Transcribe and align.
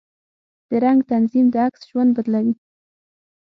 د 0.69 0.71
رنګ 0.83 0.99
تنظیم 1.11 1.45
د 1.53 1.55
عکس 1.65 1.81
ژوند 1.89 2.09
بدلوي. 2.17 2.53